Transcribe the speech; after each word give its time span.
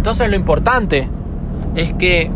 Entonces 0.00 0.30
lo 0.30 0.36
importante 0.36 1.10
es 1.74 1.92
que 1.92 2.30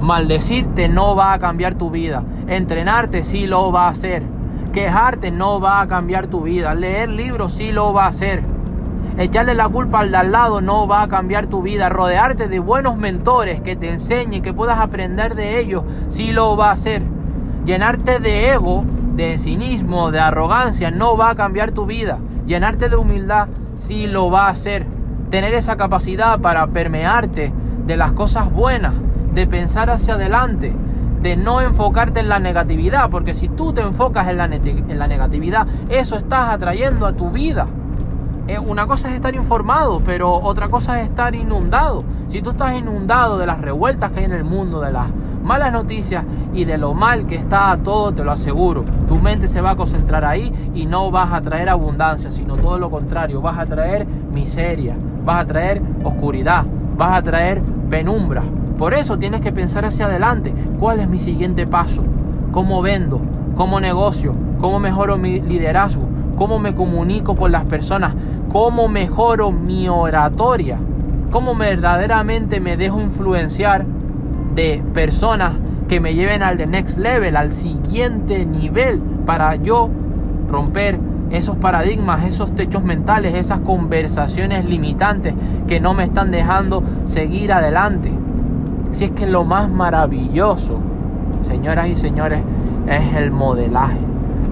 maldecirte 0.00 0.88
no 0.88 1.14
va 1.14 1.34
a 1.34 1.38
cambiar 1.38 1.76
tu 1.76 1.88
vida. 1.88 2.24
Entrenarte 2.48 3.22
sí 3.22 3.46
lo 3.46 3.70
va 3.70 3.86
a 3.86 3.90
hacer. 3.90 4.24
Quejarte 4.72 5.30
no 5.30 5.60
va 5.60 5.80
a 5.80 5.86
cambiar 5.86 6.26
tu 6.26 6.40
vida. 6.40 6.74
Leer 6.74 7.08
libros 7.10 7.52
sí 7.52 7.70
lo 7.70 7.92
va 7.92 8.06
a 8.06 8.08
hacer. 8.08 8.42
Echarle 9.18 9.54
la 9.54 9.68
culpa 9.68 10.00
al 10.00 10.10
de 10.10 10.16
al 10.16 10.32
lado 10.32 10.60
no 10.60 10.88
va 10.88 11.02
a 11.02 11.06
cambiar 11.06 11.46
tu 11.46 11.62
vida. 11.62 11.88
Rodearte 11.90 12.48
de 12.48 12.58
buenos 12.58 12.96
mentores 12.96 13.60
que 13.60 13.76
te 13.76 13.88
enseñen, 13.92 14.42
que 14.42 14.52
puedas 14.52 14.80
aprender 14.80 15.36
de 15.36 15.60
ellos, 15.60 15.84
sí 16.08 16.32
lo 16.32 16.56
va 16.56 16.70
a 16.70 16.72
hacer. 16.72 17.04
Llenarte 17.64 18.18
de 18.18 18.50
ego, 18.50 18.84
de 19.14 19.38
cinismo, 19.38 20.10
de 20.10 20.18
arrogancia, 20.18 20.90
no 20.90 21.16
va 21.16 21.30
a 21.30 21.36
cambiar 21.36 21.70
tu 21.70 21.86
vida. 21.86 22.18
Llenarte 22.48 22.88
de 22.88 22.96
humildad, 22.96 23.46
sí 23.76 24.08
lo 24.08 24.28
va 24.28 24.48
a 24.48 24.50
hacer. 24.50 24.95
Tener 25.30 25.54
esa 25.54 25.76
capacidad 25.76 26.38
para 26.40 26.66
permearte 26.68 27.52
de 27.86 27.96
las 27.96 28.12
cosas 28.12 28.50
buenas, 28.50 28.94
de 29.34 29.46
pensar 29.46 29.90
hacia 29.90 30.14
adelante, 30.14 30.74
de 31.22 31.36
no 31.36 31.60
enfocarte 31.60 32.20
en 32.20 32.28
la 32.28 32.38
negatividad, 32.38 33.10
porque 33.10 33.34
si 33.34 33.48
tú 33.48 33.72
te 33.72 33.80
enfocas 33.80 34.28
en 34.28 34.38
la, 34.38 34.44
en 34.44 34.98
la 34.98 35.06
negatividad, 35.06 35.66
eso 35.88 36.16
estás 36.16 36.50
atrayendo 36.50 37.06
a 37.06 37.12
tu 37.12 37.30
vida. 37.30 37.66
Eh, 38.48 38.60
una 38.60 38.86
cosa 38.86 39.08
es 39.08 39.14
estar 39.16 39.34
informado, 39.34 40.00
pero 40.04 40.32
otra 40.32 40.68
cosa 40.68 41.00
es 41.00 41.08
estar 41.08 41.34
inundado. 41.34 42.04
Si 42.28 42.42
tú 42.42 42.50
estás 42.50 42.74
inundado 42.74 43.38
de 43.38 43.46
las 43.46 43.60
revueltas 43.60 44.12
que 44.12 44.20
hay 44.20 44.26
en 44.26 44.32
el 44.32 44.44
mundo, 44.44 44.80
de 44.80 44.92
las 44.92 45.08
malas 45.42 45.72
noticias 45.72 46.24
y 46.54 46.64
de 46.64 46.78
lo 46.78 46.94
mal 46.94 47.26
que 47.26 47.34
está 47.34 47.76
todo, 47.82 48.12
te 48.12 48.22
lo 48.22 48.30
aseguro, 48.30 48.84
tu 49.08 49.18
mente 49.18 49.48
se 49.48 49.60
va 49.60 49.70
a 49.70 49.76
concentrar 49.76 50.24
ahí 50.24 50.52
y 50.76 50.86
no 50.86 51.10
vas 51.10 51.32
a 51.32 51.40
traer 51.40 51.68
abundancia, 51.68 52.30
sino 52.30 52.56
todo 52.56 52.78
lo 52.78 52.88
contrario, 52.88 53.40
vas 53.40 53.58
a 53.58 53.66
traer 53.66 54.06
miseria, 54.06 54.94
vas 55.24 55.42
a 55.42 55.46
traer 55.46 55.82
oscuridad, 56.04 56.64
vas 56.96 57.18
a 57.18 57.22
traer 57.22 57.60
penumbra. 57.90 58.44
Por 58.78 58.94
eso 58.94 59.18
tienes 59.18 59.40
que 59.40 59.50
pensar 59.50 59.84
hacia 59.84 60.06
adelante, 60.06 60.54
¿cuál 60.78 61.00
es 61.00 61.08
mi 61.08 61.18
siguiente 61.18 61.66
paso? 61.66 62.04
¿Cómo 62.52 62.80
vendo? 62.80 63.20
¿Cómo 63.56 63.80
negocio? 63.80 64.34
¿Cómo 64.60 64.78
mejoro 64.78 65.16
mi 65.18 65.40
liderazgo? 65.40 66.06
¿Cómo 66.36 66.58
me 66.58 66.74
comunico 66.74 67.34
con 67.34 67.50
las 67.50 67.64
personas? 67.64 68.14
Cómo 68.52 68.88
mejoro 68.88 69.52
mi 69.52 69.88
oratoria, 69.88 70.78
cómo 71.30 71.54
verdaderamente 71.54 72.60
me 72.60 72.76
dejo 72.76 73.00
influenciar 73.00 73.84
de 74.54 74.82
personas 74.94 75.52
que 75.88 76.00
me 76.00 76.14
lleven 76.14 76.42
al 76.42 76.56
the 76.56 76.66
next 76.66 76.98
level, 76.98 77.36
al 77.36 77.52
siguiente 77.52 78.46
nivel, 78.46 79.00
para 79.24 79.54
yo 79.56 79.88
romper 80.48 80.98
esos 81.30 81.56
paradigmas, 81.56 82.24
esos 82.24 82.54
techos 82.54 82.82
mentales, 82.82 83.34
esas 83.34 83.60
conversaciones 83.60 84.64
limitantes 84.64 85.34
que 85.66 85.80
no 85.80 85.94
me 85.94 86.04
están 86.04 86.30
dejando 86.30 86.82
seguir 87.04 87.52
adelante. 87.52 88.12
Si 88.90 89.04
es 89.04 89.10
que 89.10 89.26
lo 89.26 89.44
más 89.44 89.68
maravilloso, 89.68 90.78
señoras 91.46 91.88
y 91.88 91.96
señores, 91.96 92.40
es 92.88 93.14
el 93.14 93.30
modelaje. 93.30 93.98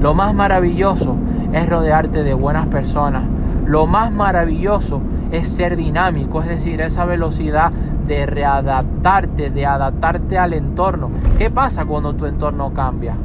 Lo 0.00 0.14
más 0.14 0.34
maravilloso 0.34 1.16
es 1.52 1.68
rodearte 1.68 2.24
de 2.24 2.34
buenas 2.34 2.66
personas, 2.66 3.22
lo 3.66 3.86
más 3.86 4.12
maravilloso 4.12 5.00
es 5.30 5.48
ser 5.48 5.76
dinámico, 5.76 6.42
es 6.42 6.48
decir, 6.48 6.80
esa 6.80 7.04
velocidad 7.04 7.72
de 8.06 8.26
readaptarte, 8.26 9.50
de 9.50 9.66
adaptarte 9.66 10.38
al 10.38 10.52
entorno. 10.52 11.10
¿Qué 11.38 11.50
pasa 11.50 11.84
cuando 11.84 12.14
tu 12.14 12.26
entorno 12.26 12.72
cambia? 12.74 13.16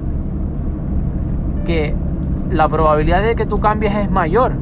Que 1.65 1.93
la 2.51 2.69
probabilidad 2.69 3.21
de 3.21 3.35
que 3.35 3.45
tú 3.45 3.59
cambies 3.59 3.95
es 3.95 4.09
mayor. 4.09 4.53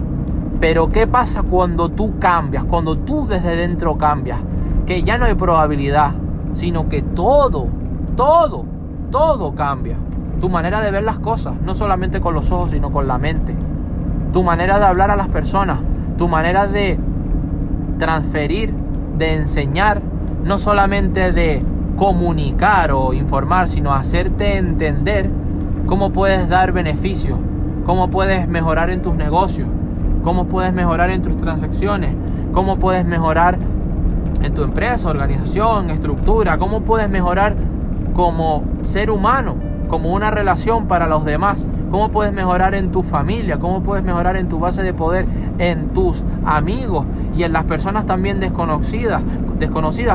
Pero 0.60 0.92
¿qué 0.92 1.06
pasa 1.06 1.44
cuando 1.44 1.90
tú 1.90 2.18
cambias? 2.18 2.64
Cuando 2.64 2.98
tú 2.98 3.28
desde 3.28 3.56
dentro 3.56 3.98
cambias. 3.98 4.40
Que 4.88 5.04
ya 5.04 5.18
no 5.18 5.26
hay 5.26 5.36
probabilidad, 5.36 6.14
sino 6.54 6.90
que 6.90 7.04
todo, 7.04 7.68
todo, 8.16 8.66
todo 9.12 9.54
cambia. 9.54 9.98
Tu 10.42 10.50
manera 10.50 10.82
de 10.82 10.90
ver 10.90 11.04
las 11.04 11.20
cosas, 11.20 11.62
no 11.62 11.76
solamente 11.76 12.20
con 12.20 12.34
los 12.34 12.52
ojos, 12.52 12.72
sino 12.72 12.92
con 12.92 13.08
la 13.08 13.20
mente 13.20 13.56
tu 14.38 14.44
manera 14.44 14.78
de 14.78 14.86
hablar 14.86 15.10
a 15.10 15.16
las 15.16 15.30
personas, 15.30 15.80
tu 16.16 16.28
manera 16.28 16.68
de 16.68 17.00
transferir, 17.98 18.72
de 19.18 19.34
enseñar, 19.34 20.00
no 20.44 20.60
solamente 20.60 21.32
de 21.32 21.64
comunicar 21.96 22.92
o 22.92 23.14
informar, 23.14 23.68
sino 23.68 23.96
hacerte 23.96 24.58
entender 24.58 25.28
cómo 25.88 26.12
puedes 26.12 26.48
dar 26.50 26.72
beneficios, 26.72 27.40
cómo 27.84 28.12
puedes 28.12 28.48
mejorar 28.48 28.92
en 28.92 29.02
tus 29.02 29.16
negocios, 29.16 29.68
cómo 30.24 30.46
puedes 30.46 30.72
mejorar 30.72 31.10
en 31.10 31.24
tus 31.24 31.36
transacciones, 31.36 32.14
cómo 32.54 32.78
puedes 32.78 33.06
mejorar 33.06 33.58
en 34.44 34.54
tu 34.54 34.62
empresa, 34.62 35.10
organización, 35.10 35.90
estructura, 35.90 36.60
cómo 36.60 36.82
puedes 36.82 37.10
mejorar 37.10 37.56
como 38.14 38.64
ser 38.84 39.10
humano 39.10 39.56
como 39.88 40.14
una 40.14 40.32
relación 40.32 40.88
para 40.88 41.08
los 41.08 41.26
demás. 41.26 41.66
Cómo 41.90 42.10
puedes 42.10 42.34
mejorar 42.34 42.76
en 42.76 42.92
tu 42.92 43.04
familia, 43.04 43.58
cómo 43.60 43.82
puedes 43.82 44.04
mejorar 44.04 44.36
en 44.36 44.50
tu 44.50 44.60
base 44.60 44.84
de 44.84 44.94
poder, 44.94 45.26
en 45.58 45.90
tus 45.90 46.24
amigos 46.46 47.06
y 47.38 47.44
en 47.44 47.54
las 47.54 47.64
personas 47.64 48.06
también 48.06 48.40
desconocidas. 48.40 49.24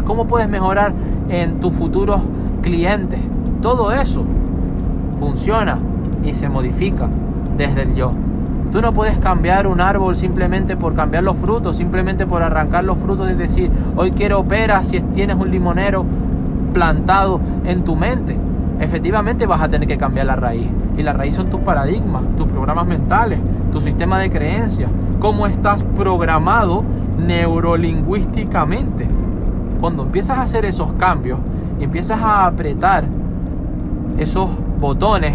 Cómo 0.05 0.27
puedes 0.27 0.49
mejorar 0.49 0.93
en 1.29 1.61
tus 1.61 1.75
futuros 1.75 2.21
clientes. 2.63 3.21
Todo 3.61 3.93
eso 3.93 4.25
funciona 5.19 5.79
y 6.23 6.35
se 6.35 6.49
modifica 6.49 7.09
desde 7.57 7.83
el 7.83 7.95
yo. 7.95 8.13
Tú 8.71 8.81
no 8.81 8.93
puedes 8.93 9.19
cambiar 9.19 9.67
un 9.67 9.81
árbol 9.81 10.17
simplemente 10.17 10.77
por 10.77 10.95
cambiar 10.95 11.25
los 11.25 11.37
frutos, 11.37 11.77
simplemente 11.77 12.27
por 12.27 12.43
arrancar 12.43 12.85
los 12.85 12.99
frutos 12.99 13.31
y 13.31 13.35
decir, 13.35 13.71
hoy 13.97 14.13
quiero 14.13 14.45
peras 14.45 14.89
si 14.89 15.01
tienes 15.01 15.37
un 15.37 15.51
limonero 15.51 16.05
plantado 16.73 17.39
en 17.65 17.85
tu 17.85 17.97
mente 17.97 18.37
efectivamente 18.81 19.47
vas 19.47 19.61
a 19.61 19.69
tener 19.69 19.89
que 19.89 19.99
cambiar 19.99 20.27
la 20.27 20.37
raíz. 20.37 20.69
Y 20.97 21.03
la 21.03 21.13
raíz 21.13 21.37
son 21.37 21.49
tus 21.49 21.61
paradigmas, 21.61 22.23
tus 22.37 22.49
programas 22.49 22.87
mentales, 22.87 23.41
tu 23.71 23.81
sistema 23.81 24.19
de 24.19 24.31
creencias, 24.31 24.91
cómo 25.21 25.47
estás 25.47 25.83
programado 25.83 26.85
neurolingüísticamente. 27.19 29.09
Cuando 29.81 30.03
empiezas 30.03 30.39
a 30.39 30.43
hacer 30.43 30.65
esos 30.65 30.93
cambios 30.93 31.39
y 31.81 31.85
empiezas 31.85 32.21
a 32.21 32.47
apretar 32.47 33.05
esos 34.19 34.51
botones, 34.81 35.35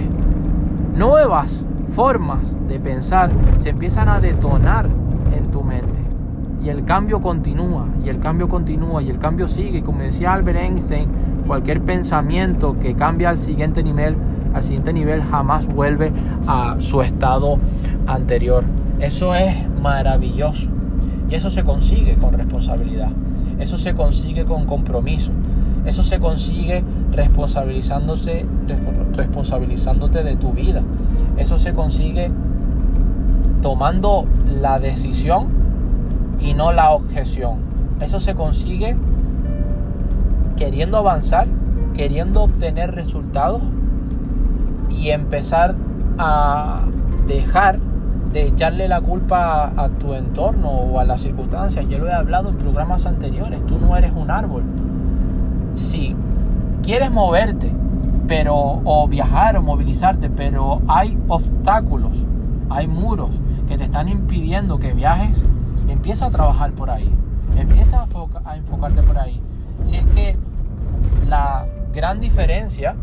nuevas 0.96 1.66
formas 1.90 2.40
de 2.68 2.80
pensar 2.80 3.32
se 3.58 3.70
empiezan 3.70 4.10
a 4.10 4.20
detonar 4.20 4.88
en 5.36 5.52
tu 5.52 5.64
mente. 5.64 6.07
Y 6.64 6.70
el 6.70 6.86
cambio 6.86 7.22
continúa, 7.22 7.88
y 8.04 8.10
el 8.10 8.20
cambio 8.20 8.50
continúa, 8.50 9.02
y 9.02 9.10
el 9.10 9.20
cambio 9.20 9.48
sigue. 9.48 9.84
Como 9.84 10.02
decía 10.02 10.34
Albert 10.34 10.60
Einstein, 10.60 11.10
cualquier 11.46 11.82
pensamiento 11.82 12.78
que 12.80 12.96
cambia 12.96 13.30
al 13.30 13.38
siguiente 13.38 13.84
nivel, 13.84 14.16
al 14.54 14.64
siguiente 14.64 14.92
nivel 14.92 15.22
jamás 15.22 15.68
vuelve 15.68 16.12
a 16.48 16.78
su 16.80 17.02
estado 17.02 17.58
anterior. 18.08 18.64
Eso 19.00 19.36
es 19.36 19.56
maravilloso. 19.82 20.70
Y 21.30 21.36
eso 21.36 21.52
se 21.52 21.64
consigue 21.64 22.16
con 22.16 22.34
responsabilidad. 22.34 23.10
Eso 23.60 23.78
se 23.78 23.94
consigue 23.94 24.46
con 24.46 24.66
compromiso. 24.66 25.32
Eso 25.86 26.04
se 26.04 26.20
consigue 26.20 26.84
responsabilizándose, 27.12 28.46
responsabilizándote 29.14 30.24
de 30.24 30.36
tu 30.36 30.52
vida. 30.52 30.82
Eso 31.38 31.58
se 31.58 31.74
consigue 31.74 32.32
tomando 33.62 34.26
la 34.46 34.80
decisión 34.80 35.48
y 36.40 36.54
no 36.54 36.72
la 36.72 36.92
objeción. 36.92 37.58
Eso 38.00 38.20
se 38.20 38.36
consigue 38.36 38.96
queriendo 40.56 40.98
avanzar, 40.98 41.48
queriendo 41.94 42.44
obtener 42.44 42.94
resultados 42.94 43.62
y 44.90 45.10
empezar 45.10 45.76
a 46.18 46.82
dejar 47.28 47.80
de 48.32 48.48
echarle 48.48 48.88
la 48.88 49.02
culpa 49.02 49.72
a, 49.76 49.90
tu 49.90 50.14
entorno 50.14 50.70
o 50.70 51.00
a 51.00 51.06
las 51.06 51.22
circunstancias. 51.22 51.88
Yo 51.88 51.98
lo 52.00 52.08
he 52.08 52.14
hablado 52.14 52.50
en 52.50 52.58
programas 52.58 53.06
anteriores, 53.06 53.66
tú 53.66 53.80
no 53.80 53.96
eres 53.96 54.12
un 54.16 54.32
árbol. 54.32 54.64
Si 55.76 56.16
quieres 56.84 57.12
moverte, 57.12 57.74
pero 58.28 58.56
o 58.84 59.08
viajar 59.08 59.58
o 59.58 59.64
movilizarte, 59.64 60.30
pero 60.30 60.82
hay 60.88 61.18
obstáculos, 61.28 62.26
hay 62.70 62.88
muros 62.88 63.30
que 63.68 63.78
te 63.78 63.86
están 63.86 64.10
impidiendo 64.10 64.80
que 64.80 64.94
viajes, 64.94 65.46
empieza 65.88 66.26
a 66.26 66.30
trabajar 66.30 66.72
por 66.72 66.90
ahí, 66.90 67.12
empieza 67.56 68.02
a, 68.02 68.08
a 68.50 68.58
enfocarte 68.58 69.02
por 69.04 69.18
ahí. 69.18 69.42
Si 69.84 69.98
es 69.98 70.06
que 70.08 70.38
la 71.28 71.66
gran 71.94 72.20
diferencia 72.20 72.96